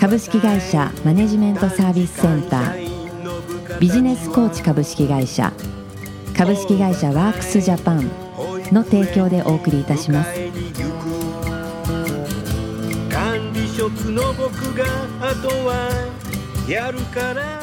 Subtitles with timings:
[0.00, 3.78] 株式会社マネジメントサービスセンター。
[3.78, 5.52] ビジネスコーチ株式会社。
[6.34, 8.10] 株式会社ワークスジャパン
[8.72, 10.32] の提供でお送りいたします。
[13.10, 14.84] 管理職の僕が
[15.20, 15.90] あとは
[16.66, 17.60] やるから。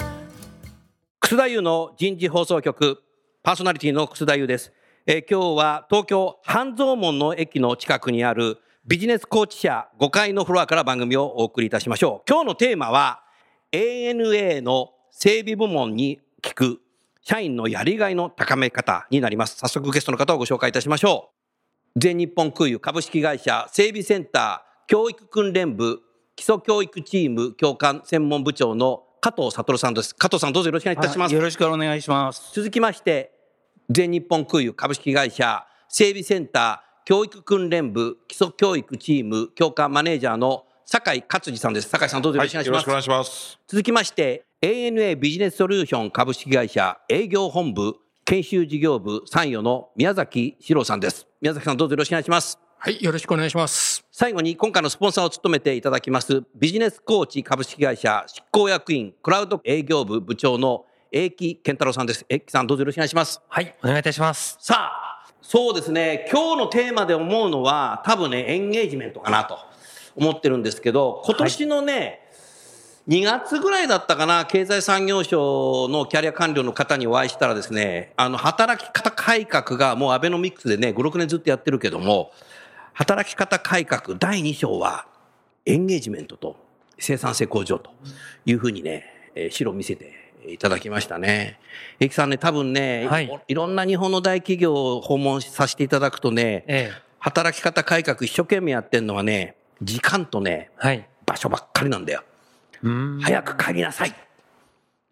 [1.19, 3.01] 楠田優の人事放送局。
[3.41, 4.71] パーソナリティの楠田優です、
[5.07, 12.29] えー今日は東京半蔵門の駅の近くにあるビジネスコーチ社5階のフロアから番組をお送りいたしましょう。
[12.29, 13.21] 今日のテーマは
[13.73, 16.79] ANA の整備部門に聞く
[17.21, 19.57] 社員のやりがいの高め方になります。
[19.57, 21.31] 早速ゲストの方をご紹介いたしましょ
[21.97, 21.99] う。
[21.99, 25.99] 全日本空輸株式会社整備センター教育訓練部
[26.37, 30.15] 基礎教育チーム教官専門部長の加藤悟さんです。
[30.15, 32.53] 加藤さんどうぞよろしくお願いいたします、よろしくお願いします。
[32.53, 33.33] 続きまして
[33.89, 43.59] 全日本空輸株式会社整備センター教育訓練部基礎教育チーム教官マネージャーの酒井勝次さんです酒井さんどうぞよろしくお願いします、よろしくお願いします。
[43.65, 54.03] 続きまして ANA ビジネスソリューション株式会社営業本部研修事業部参与の宮崎史郎さんです宮崎さんどうぞよろしくお願いしますはい、よろしくお願いします。
[54.11, 60.83] 最後に今回のスポンサーを務めていただきますビジネスコーチ株式会社執行役員クラウド営業部部長の
[61.13, 64.57] 英木健太郎さんです英木さんどうぞよろしくお願いしますはい、お願いいたします。
[64.59, 65.06] さあ
[65.41, 66.27] そうですね。
[66.31, 69.57] 今日のテーマで思うのは多分ねエンゲージメントかなと
[70.15, 72.27] 思ってるんですけど今年のね、
[73.07, 82.33] 2月ぐらいだったかな、経済産業省のキャリア官僚の方にお会いしたらですね、あの、働き方改革がもうアベノミックスでね、5、6年ずっとやってるけども、
[82.91, 85.05] 働き方改革第2章は、
[85.65, 86.57] エンゲージメントと
[86.99, 87.91] 生産性向上と
[88.45, 89.05] いうふうにね、
[89.35, 91.59] えー資料を見せていただきましたね。
[91.99, 101.07] エキさんね、多分ね、はいい、いろんな日本の大企業を訪問させていただくとね、ええ働き方改革一生懸命やってんのはね、時間とね、はい。
[101.25, 102.23] 場所ばっかりなんだよ。
[102.81, 103.19] うん。
[103.21, 104.15] 早く帰りなさい。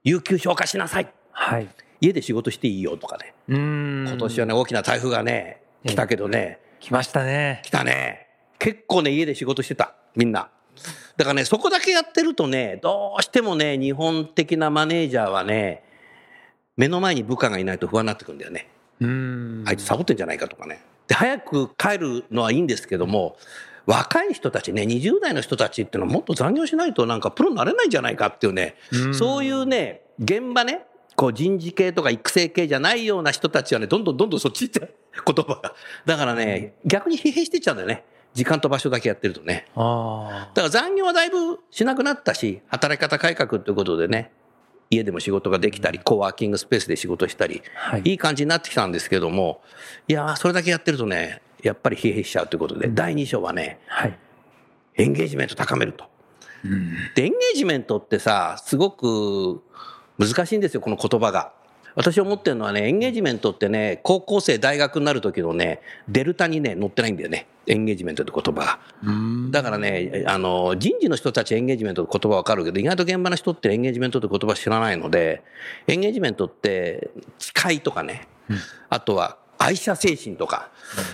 [0.04, 1.12] 有給消化しなさい。
[1.32, 1.68] はい。
[2.00, 3.34] 家で仕事していいよとかね。
[3.50, 4.06] うん。
[4.08, 7.62] 今年はね、大きな台風がね、来たけどね、来ましたね。
[7.66, 8.28] 来たね。
[8.60, 9.96] 結構ね、家で仕事してた。
[10.16, 10.50] みんな。
[11.18, 15.84] だからね、そこだけやってるとね、どうしてもね、日本的なマネージャーはね、
[16.78, 18.70] 目の前に部下がいないと不安になってくるんだよね。
[19.00, 19.64] うん。
[19.66, 20.82] あいつサボってんじゃないかとかね。
[21.08, 23.38] で、早く帰るのはいいんですけども、
[23.86, 35.74] 若い人たちね、20代の人たちっていうのはもっと残業しないとなんかプロになれないんじゃないかっていうね、うんそういうね、現場ね、こう人事系とか育成系じゃないような人たちはね、どんどんどんどんそっち行って、言葉が。
[36.06, 38.04] だからね、逆に疲弊してっちゃうんだよね。
[38.36, 39.66] 時間と場所だけやってるとね。
[39.76, 44.32] あだから残業はだいぶしなくなったし、働き方改革ということでね、
[44.90, 47.92] 家でも仕事ができたり、コワーキングスペースで仕事したり、あ。
[47.92, 48.02] はい。
[48.04, 49.62] いい感じになってきたんですけども、
[50.10, 54.20] いやーそれだけやってるとね、やっぱり疲弊しちゃうということで、第2章はね、はい。
[54.98, 56.06] エンゲージメント高めると。
[57.16, 59.64] で、エンゲージメントってさ、すごく
[60.20, 61.54] 難しいんですよ、この言葉が。
[61.96, 67.48] 私思ってるのはね、エンゲージメントってね、高校生、大学になる時のね、デルタにね、載ってないんだよね。
[67.68, 68.80] エンゲージメントって言葉が。
[69.04, 69.52] うん。
[69.52, 75.42] だからね、あの、人事の人たちエンゲージメントって言葉わかるけど、意外と現場の人ってエンゲージメントって言葉知らないので、
[75.88, 78.28] エンゲージメントって、誓いとかね、
[78.90, 80.70] あとは愛社精神とか、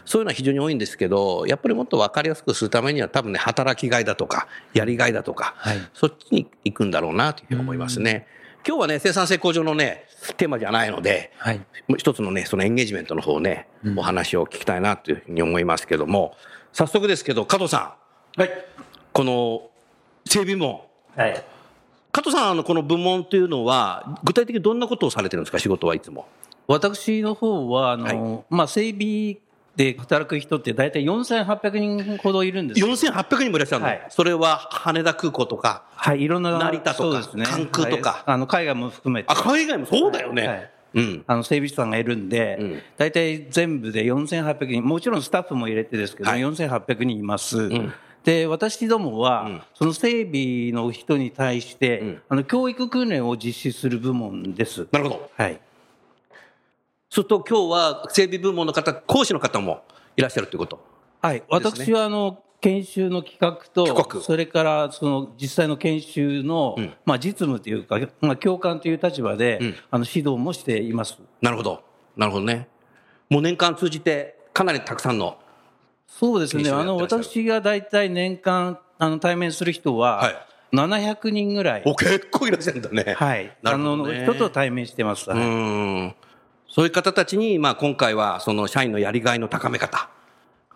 [0.06, 8.28] そういうのは非常に多いんですけど、やっぱりもっとわかりやすくするためには多分ね、働きがいだとか、やりがいだとか、はいそっちに行くんだろうなというふうに思いますね。
[8.68, 10.06] 今日はね、生産性向上のね、
[10.38, 11.58] テーマじゃないので、はい。
[11.88, 16.36] もう一つのね、そのエンゲージメントの方をね、お話を聞きたいなというふうに思いますけども、
[16.74, 17.96] 早速ですけど、加藤さ
[18.38, 18.42] ん。
[18.42, 18.52] はい。
[19.14, 19.70] この
[20.26, 20.82] 整備部門。
[21.16, 21.44] はい。
[22.12, 26.28] 加藤さん、あの、この部門というのは、具体的にどんなことをされてるんですか、仕事はいつも。
[26.68, 29.38] 私の方はあの、まあ、整備
[29.76, 32.88] で働く人って大体4800人ほどいるんですよ。
[32.88, 34.06] 4800人もいらっしゃるの、はい。
[34.10, 37.46] それは羽田空港とか、はい、いろんな成田とかね。
[37.46, 38.10] 関空とか？
[38.10, 38.22] はい。
[38.26, 39.32] あの海外も含めて。
[39.32, 40.48] あ、海外もそうだよね。
[40.48, 40.72] はい。
[40.96, 41.24] うん。
[41.26, 42.82] あの整備士さんがいるんで、うん。
[42.98, 46.42] 大体全部で4800人、もちろんスタッフも入れてですけど、はい。
[46.42, 47.70] 4800人います。
[47.70, 47.94] ん。
[48.26, 49.62] で、私どもは、うん。
[49.74, 52.22] その整備の人に対して、うん。
[52.28, 54.88] あの教育訓練を実施する部門です。
[54.92, 55.32] なるほど。
[55.38, 55.62] はい。
[57.12, 59.84] すると今日は整備部門の方、講師の方も
[60.16, 60.80] いらっしゃるということ。
[61.22, 61.44] はい。
[61.50, 71.18] 私は、あの、研修の企画と、それからその実際の研修の、うんまあ、実務というか、まあ、教官という立場で、うんあの指導もしています。
[71.42, 71.84] なるほど。
[72.16, 72.70] なるほどね。
[73.30, 75.38] もう年間通じて、かなりたくさんの。
[76.08, 80.36] そうですね、あの私が大体年間あの対面する人は、はい
[80.74, 83.14] 700人ぐらい、お、結構いらっしゃるんだね。
[83.18, 85.30] はい、なあの人と対面してます。
[85.30, 86.16] うはいん。
[86.74, 90.10] そういう方たちに、まあ今回は、その社員のやりがいの高め方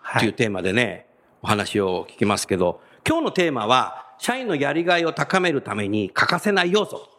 [0.02, 1.08] はい、っていうテーマでね、
[1.42, 7.10] お話を聞きますけど、今日のテーマは、社員のやりがいを高めるために欠かせない要素と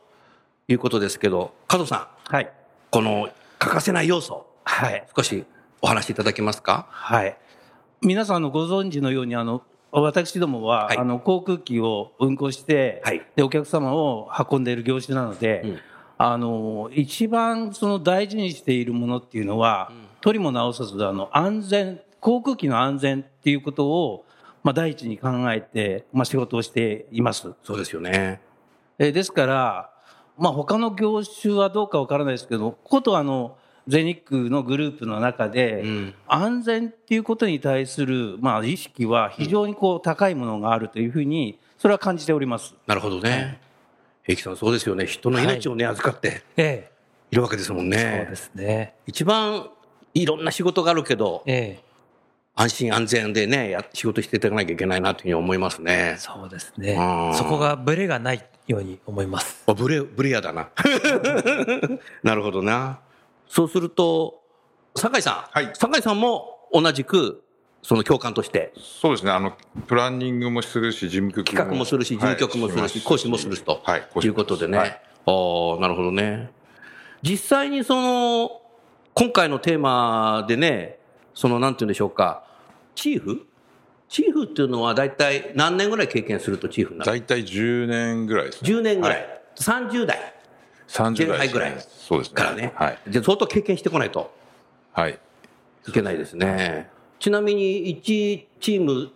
[0.68, 2.52] いうことですけど、加藤さん、はい、
[2.90, 5.46] この欠かせない要素、はい、少し
[5.80, 6.86] お話しいただけますか？
[6.90, 7.34] はい。
[8.02, 10.98] 皆さんのご存知のように、あの、私どもは、はい。
[10.98, 13.26] あの、航空機を運航して、はい。
[13.36, 15.78] で、お客様を運んでいる業種なので、うん
[16.18, 19.90] あの、一番その大事にしているものっていうのは、
[20.20, 24.24] 取りも直さず、あの、安全、航空機の安全っていうことを、
[24.62, 27.52] まあ、第一に考えて、まあ、仕事をしています。
[27.62, 28.40] そうですよね。
[28.98, 29.90] えーですから、
[30.38, 42.74] まあ、他の業種はどうかわからないですけど、ことあの、全日空のグループの中で、うん安全っていうことに対する、まあ、意識は非常にこう高いものがあるというふうに、それは感じております。
[42.86, 43.60] なるほどね。
[44.26, 45.06] 平木さん、そうですよね。
[45.06, 46.90] 人の命をね、預かってえ
[47.30, 48.18] いるわけですもんえ、ね。
[48.24, 48.94] そうですね。
[49.06, 49.70] 一番
[50.14, 51.84] いろんな仕事があるけど、ええ、
[52.56, 56.16] 安心安全でね、や仕事していかなきゃいけないなというふうに思いますね。
[56.18, 57.34] そうですうねん。
[57.34, 59.62] そこがブレがないように思います。
[59.66, 60.70] あブレ、ブレアだな。
[62.24, 62.98] なるほどな。
[63.48, 64.42] そうすると、
[64.96, 65.56] 酒井さん。
[65.56, 67.44] はい酒井さんも同じく、
[67.86, 69.56] その教官として、そうですね、あの、
[69.86, 73.80] プランニングもするし、事務局企画もするし、事務局もするし、講師もするしと。
[73.84, 74.78] はい、いうことでね。
[74.78, 76.50] はいああ、なるほどね。
[77.22, 78.60] 実際にその、
[79.14, 80.98] 今回のテーマでね、
[81.32, 82.44] その、なんて言うんでしょうか、
[82.96, 83.46] チーフ？
[84.08, 87.10] チーフっていうのは大体何年ぐらい経験するとチーフになる？
[87.12, 88.70] 大体10年ぐらいですね。
[88.70, 89.18] 10年ぐらい。
[89.20, 90.34] はい30代
[90.88, 92.34] 30代ぐらいそうですね。
[92.34, 92.72] からね。
[92.74, 92.98] はい。
[93.08, 94.32] じゃあ相当経験してこないと
[94.92, 95.18] はい。
[95.88, 96.90] いけないですね。
[97.18, 99.10] ちなみに1チーム、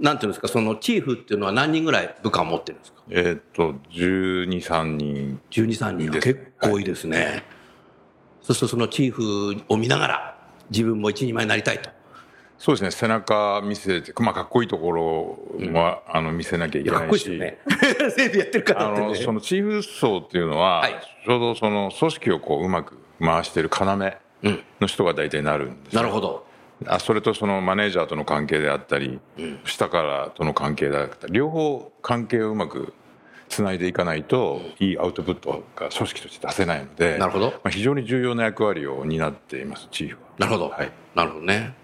[0.00, 3.02] なんていうんですか、そのチーフっていうのは何人ぐらい部下を持ってるんですか？
[3.10, 5.40] えーっと、12、3人。
[5.50, 7.44] 12、3人ですね結構多いですね。
[8.40, 10.36] そうするとそのチーフを見ながら
[10.70, 11.90] 自分も一人前になりたいと。
[12.58, 17.24] そうですね、背中見せて、まあ、かっこいいところも、あの、見せなきゃいけないし。
[17.38, 17.58] か
[18.08, 18.14] っ
[18.50, 19.14] てるあの。
[19.16, 20.94] そのチーフ層っていうのは、はい
[21.24, 24.60] ちょうどその組織をこう、うまく回してる要うん。
[24.80, 26.46] の人が大体なるんですよなるほど。
[26.88, 29.60] あそれとそのマネージャーとの関係であったり、うん。
[29.64, 32.94] 下からとの関係であったり両方関係をうまく
[33.48, 37.50] つないでいかないと、いいアウトプットが組織として出せないのでなるほど。
[37.50, 40.20] まあ、非常に重要な役割を担っていますチーフは。
[40.38, 40.68] なるほど。
[40.70, 41.74] はい、なるほどね。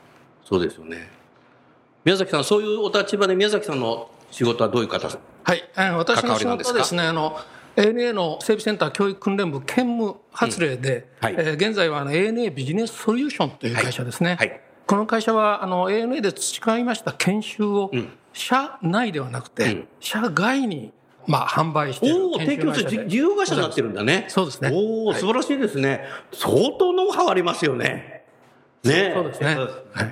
[0.44, 1.10] そうですよね。
[2.04, 7.38] 宮崎さん、そういうお立場で宮崎さんの仕事はどういう方はい、私関の仕事はですね、あの
[7.76, 11.26] ANA の整備センター教育訓練部兼務発令で、うん。
[11.26, 11.34] はい。
[11.38, 14.36] えー現在はあの ANA ビジネスソリューションという会社ですね。
[14.38, 14.48] はい。
[14.48, 20.92] はいこの会社はあの ANA で培いました研修をん社内ではなくて、うん社外に
[21.26, 24.24] まあ販売しているおお、提供するじ事業会社になってるんだね。
[24.28, 26.04] そうですねおお、素晴らしいですね。
[26.32, 28.24] 相当ノウハウありますよね。
[28.82, 29.58] ねそうですね。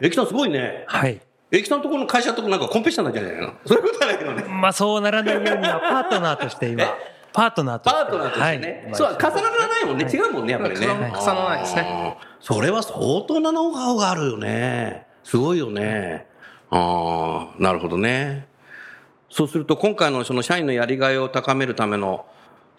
[0.03, 0.85] えきさんすごいね。
[0.89, 1.23] はい。
[1.51, 4.43] えきさんとこの会社とこなんかコンペしたんじゃないのそういうことはないけどね。
[4.43, 6.85] まあそうならないようにはパートナーとして今、
[7.37, 8.03] パートナーとして。
[8.03, 8.83] パートナーとしてね。
[8.87, 10.09] はいそう、重ならないもんね。
[10.11, 10.87] 違うもんね、やっぱりね。
[10.87, 12.17] 重ならないですね。
[12.41, 15.07] それは相当なノウハウがあるよね。
[15.23, 16.27] すごいよね。
[16.71, 18.49] ああ、なるほどね。
[19.29, 22.25] そうすると、今回のその社員のやりがいを高めるための、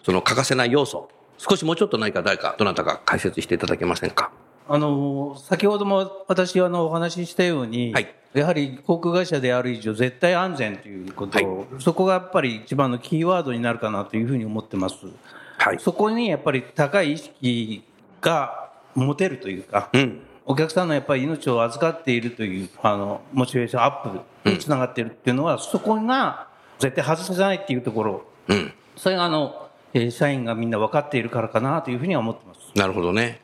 [0.02, 4.32] その欠かせない要素、少しもうちょっと何か誰か、どなたか解説していただけませんか？
[4.68, 14.96] あの先ほども私あのお話ししたように、はいやはり航空会社である以上絶対安全ということを、はいそこがやっぱり一番のキーワードになるかなというふうに思ってます。
[15.58, 15.78] はい。
[15.78, 17.84] そこにやっぱり高い意識
[18.20, 20.22] が持てるというか、うん。
[20.44, 28.72] お客さんのやっぱり命を預かっているというあのモチベーションアップにつながっているっていうのは、そこが絶対外せないっていうところ、うん。
[28.96, 32.60] それがあの、えー社員がみんな分かっているからかなというふうには思ってます。
[32.74, 33.40] なるほどね。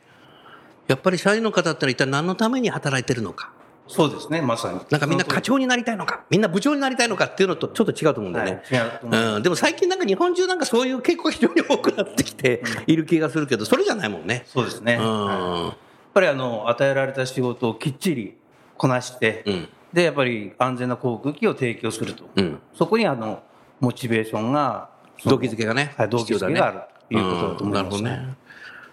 [0.87, 3.51] やっぱり社員の方ってのは一体何のために働いてるのか。
[3.87, 4.79] そうですね、まさに。
[4.89, 8.63] なんかみんな課長になりたいのか、みんな部長になりたいのかっていうのとちょっと違うと思うんだよね。
[8.71, 14.43] はい違うん、でも最近なんか日本中なんかそういう傾向が非常に多くなってきている気がするけど、それじゃないもんね。
[14.47, 14.95] そうですね。
[14.95, 15.65] うはいん。
[15.65, 15.75] やっ
[16.13, 18.37] ぱりあの与えられた仕事をきっちり
[18.77, 22.59] こなして、うんでやっぱり安全な航空機を提供すると、うん。
[22.73, 23.43] そこにあの
[23.79, 24.89] モチベーションが、
[25.23, 25.93] 動機づけがね。
[25.97, 28.44] はい、動機づけがあるということだと思います、うんなるほどね。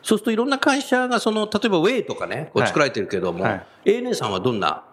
[0.03, 3.91] そうするといろんな会社がその、例えばウェイとかね、こうはい作られてるけども、はい。
[3.91, 4.85] ANA さんはどんな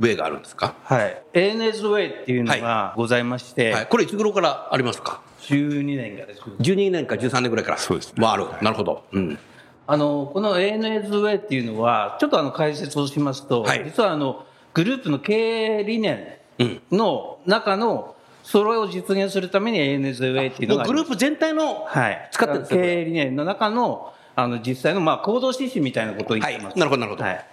[0.00, 1.22] ウェイがあるんですか、はい。
[1.32, 6.40] ANS ウェイっていうのがございまして、はい、これいつ頃からありますか？12年がです。
[6.40, 7.78] 12年か13年ぐらいから。
[7.78, 8.24] そうですね。
[8.24, 9.38] はある、なるほど、うん、
[9.86, 13.82] あの、このェイっていうのは、ちょっとあの解説をしますと、はい。
[13.84, 15.32] 実はあの、グループの経
[15.80, 16.38] 営理念
[16.90, 26.64] の中の、それを実現するためにェイっていうのがグループ全体のはい、使ってるんです経営理念の中のあの実際のまあ行動指針みたいなことを言ってます。
[26.66, 26.78] はい。
[26.78, 27.24] なるほどなるほど。
[27.24, 27.44] はい、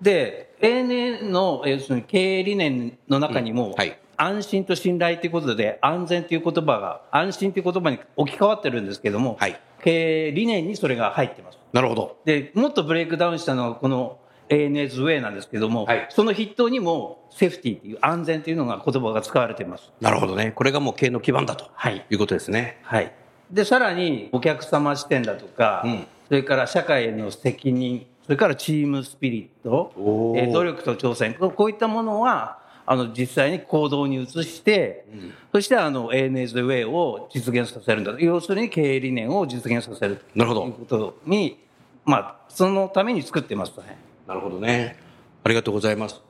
[0.00, 3.98] で、ANA の要するに経営理念の中にも、うんはい。
[4.18, 9.60] 安心と信頼ということで、安全という言葉が、安心という言葉に置き換わってるんですけども、はい。
[9.82, 11.58] 経営理念にそれが入ってます。
[11.72, 12.16] なるほど。
[12.24, 16.06] で、もっとブレイクダウンしたのがこの ANS ウェイなんですけども、はい。
[16.08, 19.92] その筆頭にもセーフティーっていう安全というのが言葉が使われています。
[20.00, 20.52] なるほどね。
[20.52, 22.04] これがもう経営の基盤だとはい。
[22.08, 22.78] いうことですね。
[22.82, 23.12] はい。
[23.50, 29.92] で、さらにお客様視点だとか、うんそれから社会への責任、それからチームスピリット
[30.36, 35.06] えー努力と挑戦、ここういったものは、あの、実際に行動に移して、
[35.52, 38.14] そしてあの、ウェイを実現させるんだ。
[38.18, 40.20] 要するに経営理念を実現させる。
[40.34, 41.58] なるほどということに、
[42.04, 43.98] まあ、そのために作ってますね。
[44.26, 44.96] なるほどね。
[45.42, 46.20] ありがとうございます。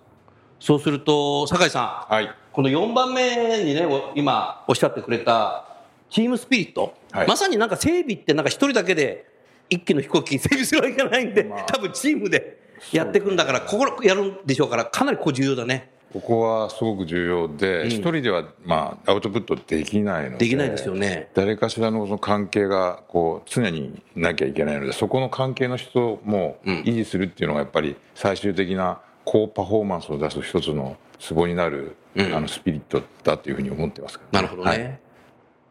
[0.59, 2.13] そうすると酒井さん。
[2.13, 2.31] はい。
[2.53, 5.67] この4番目にねお今おっしゃってくれた
[6.09, 7.29] チームスピリット、はい。
[7.29, 9.27] まさになんか整備ってなんか一人だけで
[9.69, 12.59] 一機の飛行機整備するわけじゃないんで、多分チームで
[12.93, 15.91] やっていくんだからここやるんでしょうからかなりここ重要だね。
[16.13, 21.31] ここはすごく重要で、一人では、まあ、アウトプットできないのでできないですよね。
[21.35, 26.77] 誰かしらのその関係がこう常になきゃいけないのでそこの関係の人もうん。
[26.83, 32.35] 維持するっていうのがやっぱり最終的な高パフォーマンスを出す一つのツボになる、うん。
[32.35, 34.43] あのスピリットだというふうに思ってますから。
[34.43, 35.01] なるほどね、はい。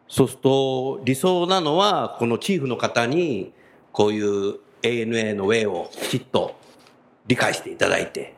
[0.08, 3.54] そうすると理想なのはこのチーフの方に
[3.96, 6.60] こういう ANA のウェイをきちっと
[7.28, 8.36] 理解していただいて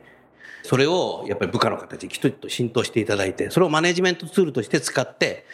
[0.62, 5.44] それをやっぱり部下の形にきちっと浸透していただいてそれをマネジメントツールとして使って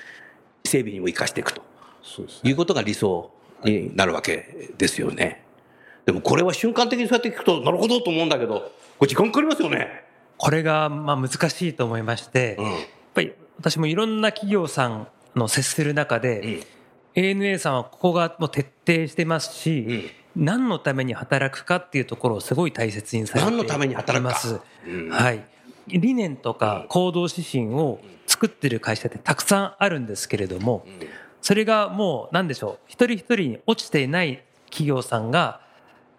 [0.62, 2.28] 整備にも生かしていくとね。
[2.42, 3.30] いうことが理想
[3.64, 5.42] になるわけですよね。
[6.04, 10.04] でもこれは瞬間的にそうやって聞くとなるほどと思うんだけどこれ時間かかりますよね。
[10.36, 12.64] これがまあ難しいと思いまして、うん。
[12.66, 12.76] やっ
[13.14, 16.66] ぱり私もいろんな企業さんの接する中で、
[17.14, 24.60] ANA さんはここがもう徹底してますし、何のために働くかっていうところをすごい大切にされてい何のために働くかます。
[24.86, 25.44] うんはい。
[25.86, 30.86] 理念とか行動指針を作ってる会社ってたくさんあるんですけれども、
[31.40, 35.60] それがもう何でしょう、一人一人に落ちていない企業さんが、やっ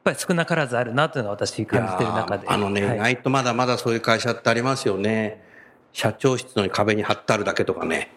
[0.03, 2.47] ぱり少なからずあるなというのは私感じてる中で。
[2.47, 5.43] あのね、はい意外とまだまだそういう会社ってありますよね。
[5.91, 8.11] 社長室の壁に貼ってあるだけとかね。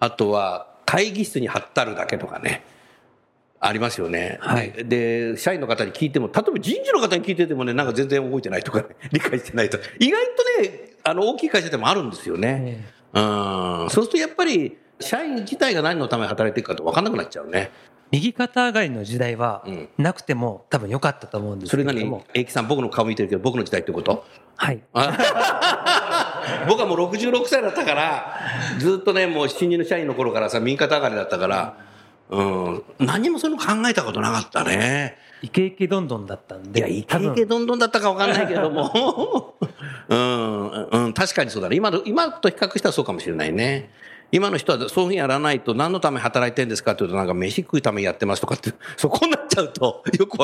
[0.00, 2.64] あとは会議室に貼ってあるだけとかね。
[3.60, 4.38] ありますよね。
[4.42, 4.84] はいで
[5.32, 9.78] で、社員の方に聞いても、例えば人事の方に聞いててもね、なんか全然動いてないとかね、 理解してないと。
[9.98, 10.24] 意外
[10.58, 12.84] とね、あの、大きい会社でもあるんですよね。
[13.14, 13.20] えう
[13.86, 13.90] ん。
[13.90, 17.70] そうするとやっぱり、社員自体が何のために働いていくかって分かんなくなっちゃうね。
[18.10, 24.24] 右肩上がりの時代はうんなくても多分良かったと思うんですそれ何けれども、英樹さん、僕の顔見てるけど、僕の時代ってこと？
[24.56, 24.80] はい。
[26.46, 28.40] あ僕はもう66歳だったから、
[28.78, 31.78] ずっとね、もう新入の社員の頃からさ、右肩上がりだったから、
[32.30, 35.18] うん、何もそういうの考えたことなかったね。
[35.42, 39.54] イケイケどんどんだったんで、いや、イケイケどんどんだったかわかんないけども、
[40.08, 41.76] うん、うん、確かにそうだね。
[41.76, 43.90] 今の、今と比較したらそうかもしれないね。
[44.32, 50.38] 今の人はそういうふうにやらないと何のために働いてるんですかって言うとなんか飯食うためにやってますとかって、そこになっちゃうと、よく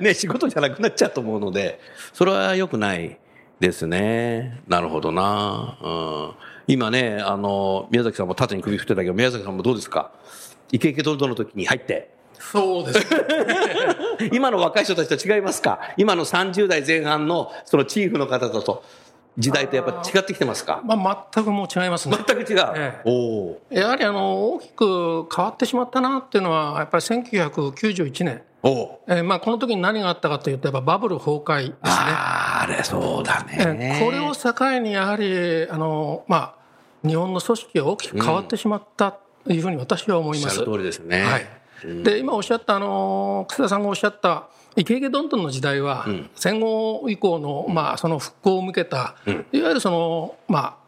[0.00, 1.80] ね、仕事じゃなくなっちゃうと思うので、
[2.12, 3.18] それは良くない
[3.60, 4.60] ですね。
[4.68, 5.78] なるほどな。
[5.82, 6.32] うん、
[6.66, 10.10] 今ね、あの、宮崎さんも縦に首振ってたけど、宮崎さんもどうですか？
[10.72, 12.10] イケイケどんどんの時に入って。
[12.38, 13.20] そうですね。
[14.32, 15.80] 今の若い人たちと違いますか？
[15.96, 18.84] 今の30代前半のそのチーフの方だと
[19.38, 20.80] 時代とやっぱ違ってきてますか？
[20.84, 22.16] まあ、全くもう違いますね。
[22.26, 22.72] 全く違う。
[22.76, 31.76] ええおおやはりあの大きく変わってしまったなっていうのは、やっぱり1991年、おおえーまあ、この時に何があったかというと、やっぱバブル崩壊ですね。
[31.84, 34.04] あれ、そうだえねー。
[34.04, 36.54] これを境に、やはりあの、ま
[37.04, 39.12] あ、日本の組織が大きく変わってしまった
[39.44, 40.60] というふうに私は思います。
[40.60, 41.22] おっしゃる通りですね。
[41.22, 41.46] はい
[42.02, 50.86] で今おっしゃったあの楠田さんがおっしゃったイケイケどんどんの時代は、戦後以降の,、まあその復興を向けた、いわゆるそのまあ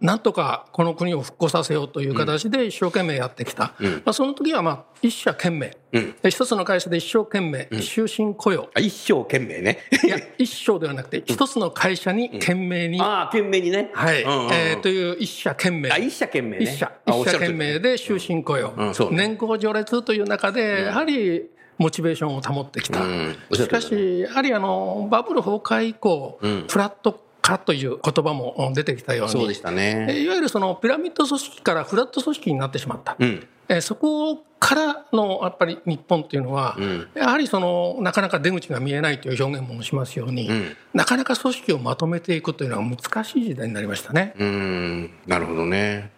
[0.00, 5.76] なんとかこの国を復興させようという形で一生懸命やってきた、まあ、その時はまあ一社懸命、
[6.22, 8.68] で一つの会社で一生懸命、終身雇用。
[8.74, 9.78] あ一生懸命ね。
[10.04, 13.90] いや一生ではなくて一つの会社に懸命に、ああ、懸命にね。
[13.94, 14.22] はい。
[14.22, 14.52] うんうんうん。
[14.52, 15.90] えーという一社懸命。
[15.90, 16.64] あ、一社懸命ね。
[16.64, 18.74] 一社、あ一社懸命で終身雇用、
[19.10, 30.20] 年功序列という中で、やはりモチベーションを保ってきた、うんしかし、やはりあのバブル崩壊以降、フラット化という言葉も出てきたように、そうでしたえね。
[30.20, 33.16] いわゆるそのピラミッド組織からフラット組織になってしまった。
[33.18, 33.46] うん。
[33.68, 44.34] えーそこからのやっぱり日本っていうのは、んやはりそのなかなか出口が見えないという表現もしますように、んなかなか組織をまとめていくというのは難しい時代になりましたね。
[44.38, 45.10] うーん。
[45.26, 46.10] なるほどね。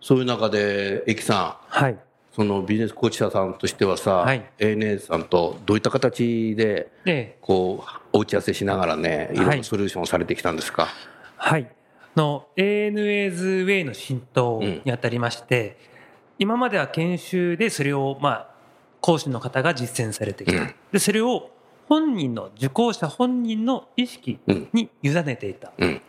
[0.00, 1.98] そういう中で、駅さん、はい。
[2.36, 10.86] そのビジネスコーチ者さんとしてはさ、はい ANA さんとどういった形で、で、こう、お打ち合わせしながらね、いろんはないソリューションをされてきたんですか？
[11.38, 11.66] はい。
[12.14, 15.78] の ANA's Way の浸透にあたりまして、
[16.38, 18.48] 今までは研修でそれを、まあ、
[19.00, 20.60] 講師の方が実践されてきた。
[20.60, 21.50] うんで、それを
[21.88, 24.38] 本人の、受講者本人の意識
[24.74, 25.72] に委ねていた。
[25.78, 25.96] うん。
[25.96, 26.00] っ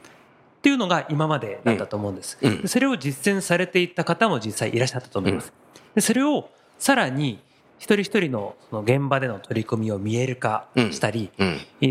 [0.62, 2.38] ていうのが今までだったと思うんです。
[2.42, 5.54] うんそれを実践されていった方も実際いらっしゃったと思います。
[5.98, 7.40] でそれをさらに
[7.80, 11.32] 一人一人のその現場での取り組みを見える化したり、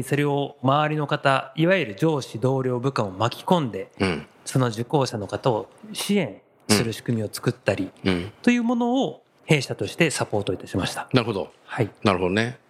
[0.04, 4.26] それを周りの方、いわゆる上司、同僚、部下も巻き込んで、うん。
[4.44, 8.32] その受講者の方を支援する仕組みを作ったり、うん。
[8.42, 11.08] というものを弊社としてサポートいたしました。
[11.12, 11.50] なるほど。
[11.64, 11.90] はい。
[12.04, 12.60] なるほどね。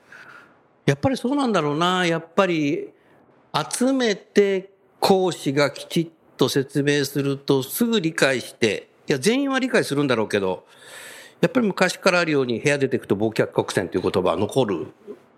[0.86, 2.06] やっぱりそうなんだろうな。
[2.06, 2.88] やっぱり
[3.70, 10.64] 集めて講師がきちっと説明するとすぐ理解して、いや全員は理解するんだろうけど、
[11.40, 14.86] やっぱり昔からあるように部屋出ていくと忘却曲線という言葉は残る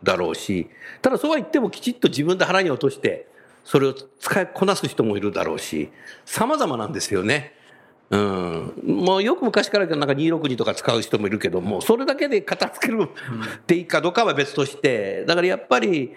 [0.02, 0.68] だろうし、
[1.02, 3.28] ただそうは言ってもきちっと自分で腹に落として、
[3.64, 5.90] それを使いこなす人もいるだろうし、
[6.24, 7.54] 様々なんですよね。
[8.10, 16.14] うん、もうよく昔からなんか262とか使う人もいるけども、それだけで片付けるっていいかどうかは別として、だからやっぱり、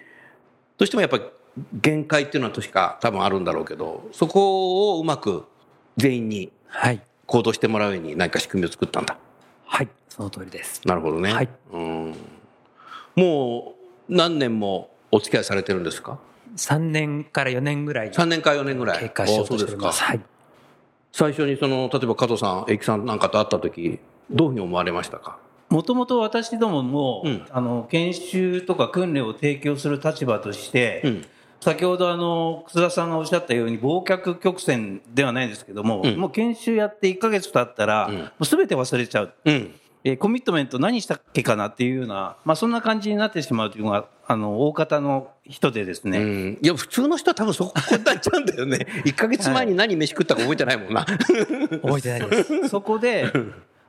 [0.77, 1.23] どうしてもやっぱり
[1.73, 5.43] 限界っていうのは確か多分あるんだろうけど、そこをうまく
[5.97, 7.01] 全員にはい。
[7.25, 9.17] 行動してもらうように何か仕組みを作ったんだ。
[9.73, 9.87] はい。
[10.09, 10.81] その通りです。
[10.85, 11.31] なるほどね。
[11.33, 12.15] はいうん。
[13.15, 13.75] も
[14.09, 16.19] う何年もお付き合いされてるんですか
[16.57, 18.99] ？3年から4年ぐらい ?3 年か4年ぐらい。
[18.99, 20.03] 経過しようとしております。
[20.03, 20.29] あそうですかはい。
[21.13, 25.37] 最初にその、例えば加藤さん、英樹さんなんかと会った時、どういうふうに思われましたか？
[25.69, 31.25] もともと私どもも、うんあの研修とか訓練を提供する立場として、うん
[31.61, 39.75] 先ほどあの楠田さんがおっしゃったように忘却曲線ではないですけども、うんもう研修やって1ヶ月経ったら、うんもう全て忘れちゃう、うん。
[40.03, 46.59] えーコミットメント何したっけかなっていうような、まあ、そんな感じになってしまうというのがあの大方の人でですね、うん。
[46.59, 48.87] いや、普通の人は多分そこになっちゃうんだよね。
[49.05, 51.05] 1ヶ月前に何飯食ったか覚えてないもんな。
[51.05, 52.69] 覚えてないです。
[52.69, 53.31] そこで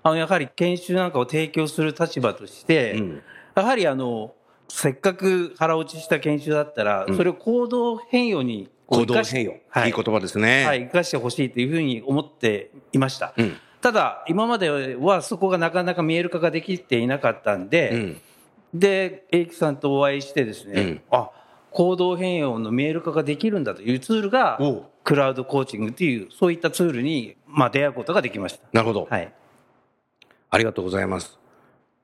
[0.03, 3.23] あのやはり研修なんかを提供する立場として、うん
[3.55, 4.33] やはりあの
[4.75, 9.53] せっかく腹落ちした研修だったら、それを行動変容に行動変容。
[9.69, 10.65] はいいい言葉ですね。
[10.65, 13.35] はい、生かしてほしいというふうに思っていました。
[13.37, 13.57] うん。
[13.83, 18.21] ただ、今まではそこがなかなか見える化ができていなかったんで、うん。
[18.73, 21.31] で、英樹さんとお会いしてですね、うんあ、
[21.71, 24.59] 行動変容の見える化ができるんだというツールが
[25.05, 28.65] クラウドコーチングという、そういったツールに、まあ、出会うことができました。
[28.73, 29.07] なるほど。
[29.11, 29.33] はい。
[30.49, 31.42] ありがとうございます。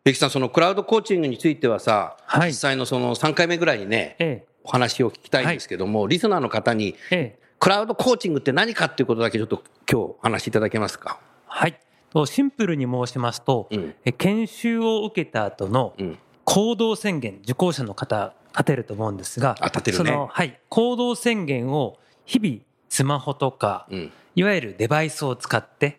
[0.09, 7.17] 英樹さん、そのクラウドコーチングについてはさ、はい実際のその3回目ぐらいにね、えお話を聞きたいんですけども、リスナーの方に、え。
[7.17, 7.49] ええ。
[7.59, 11.21] クラウドコーチングって何かっていうことだけちょっと今日お話しいただけますか？
[11.47, 11.79] はい。
[12.11, 16.19] とシンプルに申しますと、うんえ研修を受けた後のうん。
[16.45, 20.59] 行動宣言、受講者の方、立てると思うんですが、あ立てるねその、はい。
[20.71, 24.13] 行動宣言を日々、スマホとか、うん。
[24.35, 25.99] いわゆるデバイスを使って、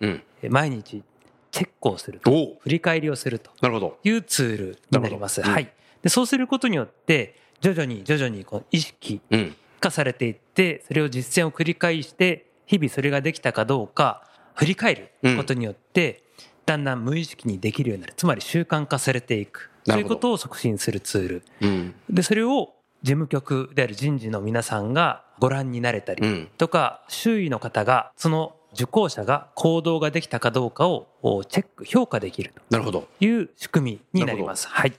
[0.49, 1.03] 毎日
[1.51, 3.99] チェックをすると、振り返りをするとなるほど。
[4.03, 5.41] いうツールになります。
[5.41, 5.71] はい。
[6.01, 9.55] で、そうすることによって、徐々に徐々にこう意識うん。
[9.79, 14.23] 化されていって、それを実践を繰り返して、日々それができたかどうか、
[14.55, 16.23] 振り返ることによって、
[16.65, 18.13] だんだん無意識にできるようになる。
[18.15, 19.71] つまり習慣化されていく。
[19.85, 21.43] そういうことを促進するツール。
[21.61, 21.95] うん。
[22.09, 33.07] で、それを事務局である人事の皆さんがご覧になれたり、うんとか、周囲の方が、その受講者が行動ができたかどうかをおチェック、評価できるなるほど。
[33.19, 34.67] という仕組みになります。
[34.67, 34.93] はい。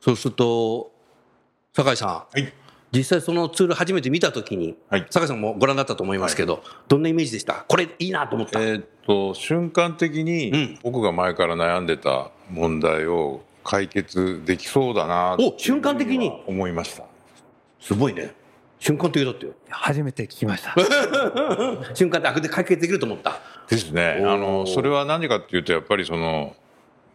[0.00, 0.90] そうすると、
[1.74, 2.08] 酒井さん。
[2.08, 2.52] はい
[2.92, 7.64] 実際そのツール初めて見たときに、はい酒井さんもご覧になったと思いますけど、どんなイメージでした？
[7.68, 8.62] これいいなと思った。
[8.62, 16.30] えーっと瞬間的うんに僕が前から悩んでた問題を解決できそうだなお瞬間的に？
[16.46, 17.04] 思いました
[17.80, 18.34] すごいね。
[18.78, 19.52] 瞬間的だったよ。
[19.70, 20.74] 初めて聞きました。
[21.94, 23.40] 瞬間で悪で解決できると思った。
[23.68, 26.54] ですねあのそれは何かっていうとやっぱりその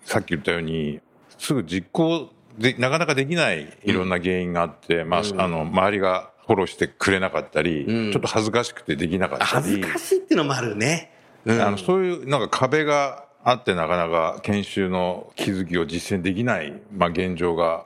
[0.04, 1.00] さっき言ったように
[1.38, 11.12] すぐ実行でなかなかできないいろんな原因があって、まあ、あの周りがフォローしてくれなかったり、うんちょっと恥ずかしくてできなかった恥ずりかしいっていうのもあるね。
[11.46, 17.86] うんあのそういうなんか壁があってなかなか研修の気づきを実践できない、まあ、現状が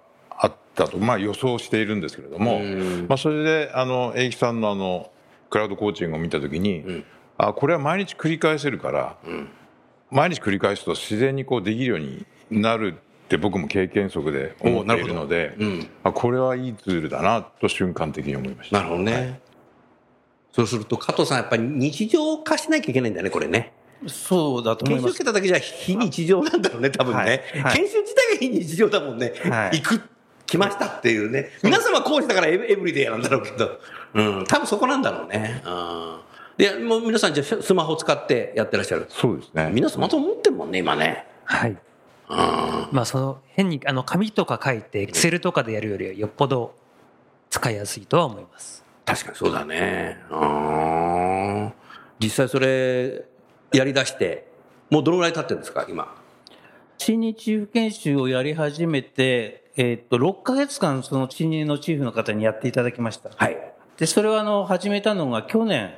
[0.75, 5.11] たと、まあ、予想しているんですけれども、うんまあ、それであの英樹さんのあの
[5.49, 7.03] クラウドコーチングを見た時に、
[7.37, 9.17] あこれは毎日繰り返せるから、
[10.11, 15.55] 毎日繰り返すと自然にこうできるようになるって僕も経験則で思っているので、
[16.03, 18.77] あこれはいいツールだなと瞬間的に思いました。
[18.77, 19.39] なるほどね。
[20.51, 23.73] そうすると、加藤さん、やっぱり日常化しなきゃいけないんだよね、これね。
[24.07, 25.23] そうだと思います研修受け。
[25.25, 27.19] ただけじゃ非日常なんだろうね、多分ね。
[27.19, 27.25] は
[27.59, 29.33] いはい研修自体が非日常だもんね。
[29.43, 30.01] はい行く、
[30.45, 31.49] 来ましたっていうね。
[31.63, 33.79] 皆様講師だからエブリデイなんだろうけど。
[34.13, 35.61] うん、多分そこなんだろうね。
[35.65, 36.19] うん。
[36.57, 39.07] で、もう皆さんじゃあスマホ使ってやってらっしゃる。
[39.09, 39.69] そうですね。
[39.73, 41.25] 皆さんまた持ってるもんね、今ね。
[41.43, 41.77] はい。
[42.27, 46.73] まあその変にあの紙とか書いてエクセルとかでやるよりはよっぽど
[47.49, 48.83] 使いやすいとは思います。
[49.05, 50.19] 確かにそうだね。
[50.31, 51.73] うん。
[52.19, 53.25] 実際それ、
[53.73, 54.47] やり出して、
[54.89, 56.15] もうどのぐらい経ってるんですか、今？
[56.97, 63.29] 新日チーフ研修をやり始めて、えーっと、6ヶ月間、その新日のチーフの方にやっていただきました。
[63.35, 63.57] はい。
[63.97, 65.93] で、それはあの、始めたのが去年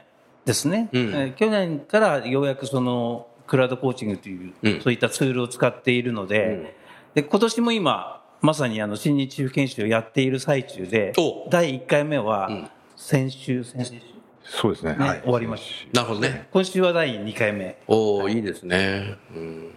[0.45, 0.89] ですね。
[0.91, 6.75] うんえー去年からようやくその、クラウドコーチングという、うんそういったツールを使っているので、
[7.13, 14.01] で、今年も今、まさにあの、新日チーフ研修をやっている最中でお、第1回目はん、先週、先々週、ね、
[14.43, 14.95] そうですね。
[14.97, 15.21] はい。
[15.21, 16.47] 終わりましなるほどね。
[16.51, 17.77] 今週は第2回目。
[17.87, 19.17] おおいいですね。
[19.35, 19.73] うん。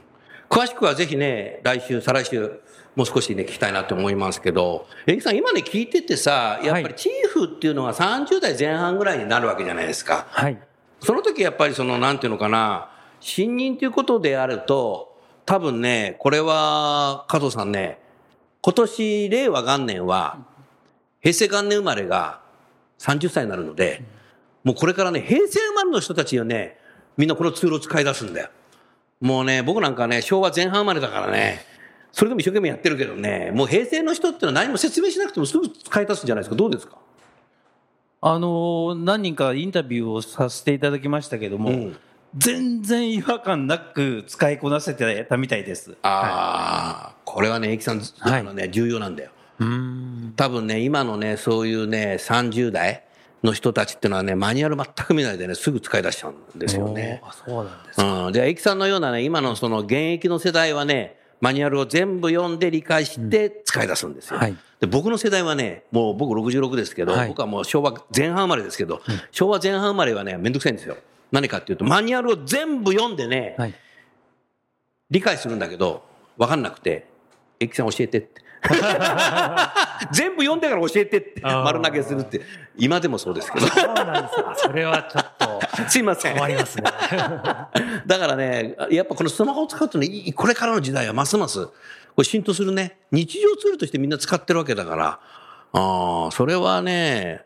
[0.48, 2.60] 詳しくはぜひね、来週、再来週、
[3.00, 10.26] もう少しね、聞きたいなと思いますけど、えぎさん、今ね、聞いててさ、やっぱりチーフっていうのが30代前半ぐらいになるわけじゃないですか。
[10.28, 10.58] はい。
[11.00, 18.00] その時やっぱりその、なんていうのかな、新任ということであると、多分ね、これは、加藤さんね、
[18.60, 20.36] 今年、令和元年は、
[21.22, 22.42] 平成元年生まれが
[22.98, 24.02] 30歳になるので、
[24.62, 26.76] もうこれからね、平成生まれの人たちはね、
[27.16, 28.50] みんなこのツールを使い出すんだよ。
[29.22, 31.69] もうね、僕なんかね、昭和前半生まれだからね、
[32.12, 36.56] それでも一生懸命やってるけどね、もう平成の人ってのは何も説明しなくてもすぐ使い出すんじゃないですか？
[36.56, 36.98] どうですか？
[38.22, 41.96] あの、何人かインタビューをさせていただきましたけども、うん
[42.36, 45.96] 全然違和感なく使いこなせてたみたいです。
[46.02, 49.30] ああ、これはね、エキさん、あのね、重要なんだよ。
[49.58, 50.32] うん。
[50.36, 53.02] 多分ね、今のね、そういうね、30代
[53.42, 57.20] の人たちっていうのはね、マニュアル全く見ないでね、すぐ使い出しちゃうんですよね。
[57.24, 58.00] あ、そうなんです。
[58.00, 58.32] うん。
[58.32, 64.38] で、エキさんのようなね、今のその現役の世代はね、マニュアルを全部読んで理解して使い出すんですよ。
[64.38, 70.96] はいで僕の世代はね、もう僕66ですけど、はい僕はもう昭和前半生まれですけど、昭和前半生まれはね、めんどくさいんですよ。
[71.30, 73.74] 何かっていうと、マニュアルを全部読んでね、はい。
[75.10, 76.02] 理解するんだけど、
[76.38, 77.06] 分かんなくて、
[77.60, 78.42] エキさん教えてって。
[80.12, 82.42] 全部読んでから教えてって、丸投げするって。
[82.76, 83.66] 今でもそうですけど。
[83.66, 84.52] そうなんですよ。
[84.56, 86.36] それはちょっと すいません。
[86.36, 86.84] 困りますね。
[88.06, 91.72] だからね、やっぱこのスマホを使うとね、いこれからの時代はますます、こ
[92.18, 95.20] れ浸透するね、日常ツールとしてみんな使ってるわけだから、
[95.72, 97.44] ああ、それはね、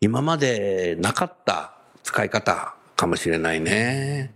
[0.00, 4.34] 今までなかった使い方かもしれないね。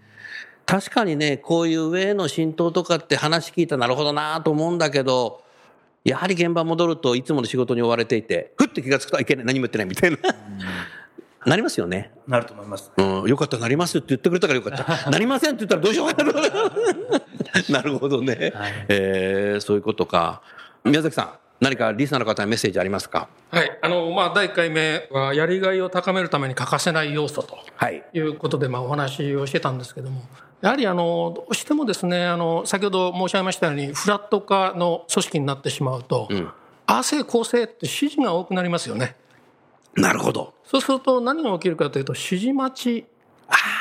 [0.66, 5.42] 確かにね、こういう上への浸透とかって話聞いたらなるほどなと思うんだけど、
[6.08, 10.18] やはり現場戻るといつもの仕事に追われていて、ふって気がつくと、あいけない、何も言ってないみたいな。
[11.46, 12.10] なりますよね。
[12.26, 12.90] なると思います。
[12.96, 15.10] うん、よかった、なりますって言ってくれたからよかった。
[15.10, 16.32] なりませんって言ったらどうしようかな。
[17.70, 18.52] なるほどね。
[18.88, 20.42] えーそういうことか。
[20.84, 23.28] 宮崎さん、何かリスナーの方にメッセージありますか？
[23.50, 23.78] はい。
[23.82, 28.04] あの、まあ、第1回目は、やりがいを高めるために欠かせない要素とはい。
[28.12, 30.22] いうことで、まあ、お話をしてたんですけども、
[30.60, 36.52] やはり、あの、どうしてもですね、あの、先ほど申し上げましたように、フラット化の組織になってしまうと、ん
[36.86, 39.14] ああせい、こうせいって指示が多くなりますよね。
[39.94, 40.54] なるほど。
[40.64, 43.06] そうすると、何が起きるかというと、指示待ち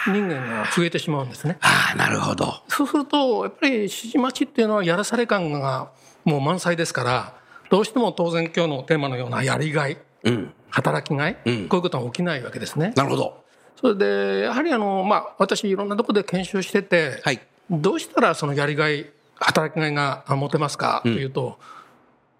[0.06, 1.58] 人間が増えてしまうんですね。
[1.62, 2.62] ああ、なるほど。
[2.68, 5.92] そうすると、やっぱり指示待ちっていうのはやらされ感が
[6.26, 7.34] もう満載ですから、
[7.70, 10.54] どうしても当然今日のテーマのようなやりがい、うん。
[10.70, 12.94] 働きがい、うんこういうことが起きないわけですね。
[12.96, 13.44] なるほど。
[13.80, 17.40] それで、やはりあの、まあ、私いろんなところで研修してて、はい。
[17.70, 21.60] どうしたらそのやりがい、働きがいが持てますかというと、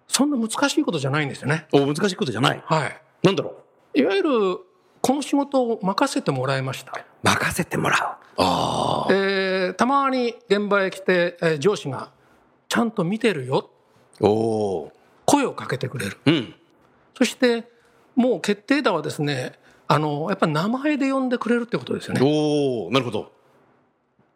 [0.08, 1.66] そんな難しいことじゃないんですよね。
[1.72, 2.62] お、難しいことじゃない。
[2.64, 3.00] はい。
[3.22, 3.56] なんだろ
[3.94, 3.98] う。
[3.98, 4.30] いわゆる、
[5.00, 6.92] この仕事を任せてもらいました。
[7.22, 8.42] 任せてもらう。
[8.42, 9.12] ああ。
[9.12, 12.10] えーたまに現場へ来て、えー上司が、
[12.68, 13.70] ちゃんと見てるよ、
[14.20, 14.92] おお
[15.24, 16.18] 声をかけてくれる。
[16.24, 16.32] ー。
[16.32, 16.54] うん。
[17.16, 17.70] そして、
[18.16, 19.52] もう決定打はですね、
[19.88, 22.20] あの、やっぱり名前で呼んでくれるってことですよね。
[22.22, 23.32] おおなるほど。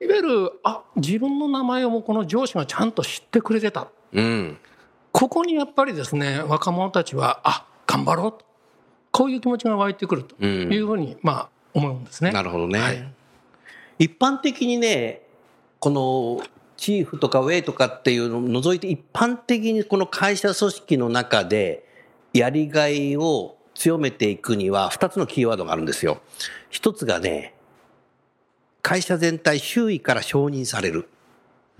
[0.00, 3.88] いわゆる、あ、自分の名前をもうこの上司がちゃんと知ってくれてた。
[4.12, 4.58] うん。
[5.12, 8.44] ここにやっぱりですね、若者たちは、あ、頑張ろうと。
[9.12, 12.32] こういう気持ちが湧いてくるとうんいうふうに、まあ、思うんですね。
[12.32, 12.78] なるほどね。
[12.80, 13.12] はい
[13.98, 15.22] 一般的にね、
[15.78, 16.42] この
[16.76, 21.86] チーフとかウェイとかっていうのを除いて、一般的にこの会社組織の中で、
[22.32, 26.20] やりがいを強めていくには2つのキーワードがあるんですよ。
[26.70, 27.54] 一つがね、
[28.82, 31.08] 会社全体周囲から承認される。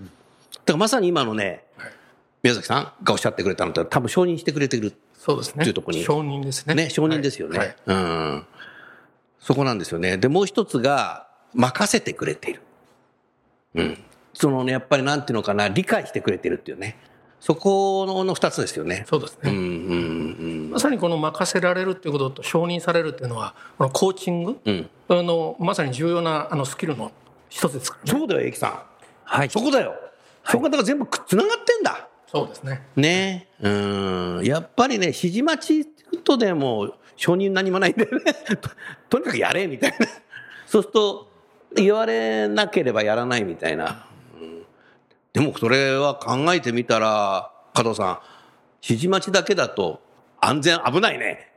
[0.01, 0.13] だか
[0.67, 1.63] らまさに今のね、
[2.41, 5.61] 宮崎さんがおっしゃってくれたのって多分承認してくれてるそうですね。
[5.61, 6.75] っていうところに承認ですね。
[6.75, 7.57] ね、承認ですよね。
[7.57, 8.45] はいうん。
[9.39, 10.17] そこなんですよね。
[10.17, 12.61] で、もう一つが、任せてくれている。
[13.75, 13.97] うん。
[14.33, 16.97] そのね、やっぱりなんていうのかな、理解してくれてるっていうね。
[17.39, 19.05] そこのの二つですよね。
[19.07, 19.51] そうですね。
[19.51, 20.22] うん、うん、
[20.73, 24.89] まさにこの任せられるっていうことと承認されるっていうのは、このコーチング、うん。
[25.07, 27.11] あのまさに重要なあのスキルの
[27.49, 28.19] 一つですからね。
[28.19, 28.81] そうだよ、エキさん。
[29.23, 29.93] はいそこだよ。
[30.45, 32.07] そこがだから全部つながってんだ。
[32.27, 32.81] そうですね。
[32.95, 33.47] ね。
[33.61, 34.41] うん。
[34.43, 35.87] やっぱりね、指示待ち
[36.23, 38.33] とでも承認何もないんだよね。
[38.57, 38.69] と
[39.09, 40.07] とにかくやれ、みたいな。
[40.65, 41.29] そうすると、
[41.75, 44.07] 言われなければやらないみたいな。
[44.39, 44.65] うん
[45.33, 48.19] でもそれは考えてみたら、加藤さん、
[48.83, 50.02] 指示待ちだけだと
[50.45, 51.49] 安全危ないね。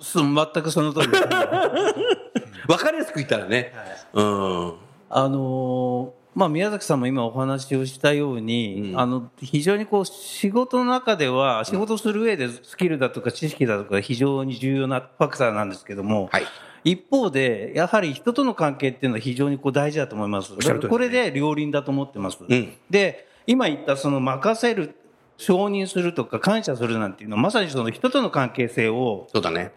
[0.00, 1.22] そう全くその通りです。
[2.68, 3.72] わかりやすく言ったらね。
[4.12, 4.72] うん。
[5.10, 16.44] あのーまあ、宮崎さんも今お話をしたように、うんあの非常にこう仕事の中では仕事する上でスキルだとか知識だとか非常に重要なファクターなんですけども、はい。
[16.84, 22.38] 一方でやはり人との関係っていうのは非常にこう大事だと思いますねこれで両輪だと思ってます。
[22.40, 22.72] うん。
[22.88, 24.94] で今言ったその任せる
[25.36, 29.72] 承認するとか感謝するなんていうのはまさにその人との関係性をそうだね。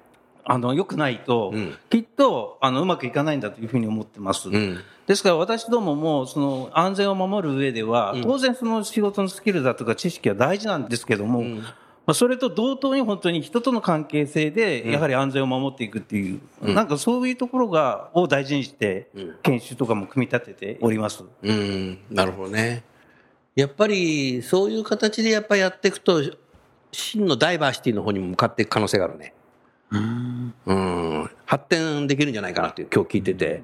[0.48, 4.50] あの良くないと、うんきっとあのうまくいかないんだというふうに思ってます。
[4.50, 4.80] うん。
[5.08, 11.65] ですから私どももその安全を守る上では、うん当然その仕事のスキルだとか知識は大事なんですけども、んま
[12.08, 21.24] あ、それと同等に本当に人との関係性でうんやはり安全を守っていくっていう、うんなんかそういうところがを大事にしてうん研修とかも組み立てております。
[21.41, 22.84] うん、なるほどね。
[23.56, 26.22] やっぱり、そういう形でやっぱやっていくと、
[26.91, 29.34] 真のダイバーシティの方にも向かっていく可能性があるね。
[29.91, 31.30] うん。
[31.46, 33.63] 発展できるんじゃないかなって今日聞いてて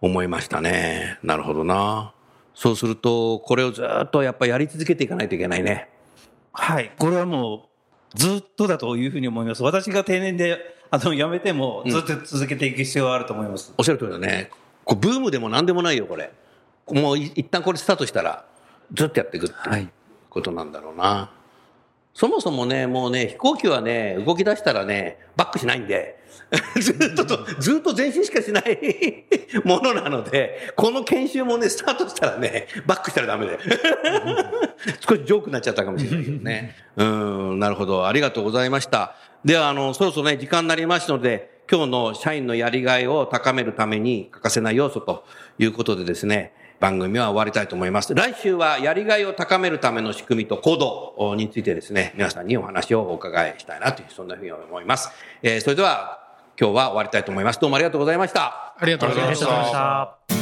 [0.00, 1.18] 思いましたね。
[1.22, 2.12] なるほどな。
[2.54, 5.88] そうすると、これをずっとやっぱやり続けていかないといけないね。
[6.52, 6.92] はい。
[6.98, 7.68] これはも
[8.14, 9.62] うずっとだというふうに思います。
[9.62, 10.58] 私が定年で
[10.90, 13.72] あの辞めてもずっと続けていく必要があると思います。
[13.78, 14.50] おっしゃる通りだね。
[14.84, 16.30] こうブームでも何でもないよ、これ。
[16.88, 18.44] もうい一旦これスタートしたら、
[18.92, 19.88] ずっとやっていくっていう
[20.28, 21.30] ことなんだろうな。
[22.14, 26.22] そもそもね、もうね、飛行機はね、動き出したらね、バックしないんで、
[26.80, 29.24] ずっとと、ずっと前進しかしない
[29.64, 33.58] ものなので、この研修もね、スタートしたらね、バックしたらダメで。
[35.00, 36.76] 少しジョークになっちゃったかもしれないけどね。
[36.96, 38.06] うん、なるほど。
[38.06, 39.14] ありがとうございました。
[39.44, 45.24] では、あの、そろそろね、時間になりましたので、今日の社員のやりがいを高めるために欠かせない要素と
[45.58, 48.12] いうことでですね、番組は終わりたいと思います。
[48.12, 55.08] 来週はやりがいを高めるための仕組みと行動についてですね、皆さんにお話をお伺いしたいなという、そんなふうに思います。
[55.44, 56.18] えーそれでは、
[56.60, 57.60] 今日は終わりたいと思います。
[57.60, 58.74] どうもありがとうございました。
[58.76, 60.41] ありがとうございました。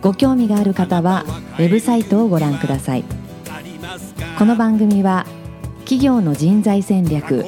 [0.00, 1.24] ご興味がある方は
[1.58, 3.04] ウェブサイトをご覧ください。
[4.38, 5.26] この番組は
[5.80, 7.44] 企業の人材戦略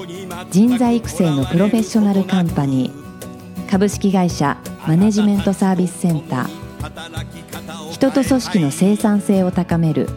[0.50, 4.56] 人材育成のプロフェッショナルカンパニー株式会社
[4.88, 10.08] マネジメントサービスセンター人と組織の生産性を高める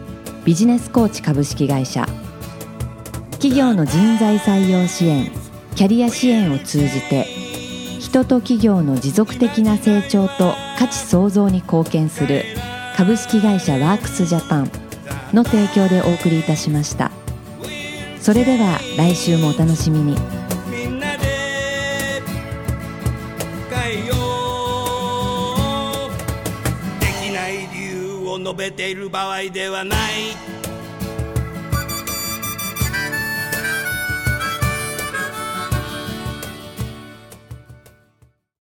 [0.44, 2.06] ビジネスコーチ株式会社
[3.32, 5.30] 企業の人材採用支援
[5.76, 7.26] キャリア支援を通じて
[8.14, 12.44] 人と企業の持続的な成長と価値創造に貢献する
[12.96, 14.70] 株式会社ワークスジャパン
[15.32, 17.10] の提供でお送りいたしました。
[18.20, 20.16] それでは来週もお楽しみに。
[20.70, 22.22] みんなで
[23.68, 24.14] 変えよ
[26.06, 27.00] う。
[27.00, 30.53] できない理由を述べている場合ではない。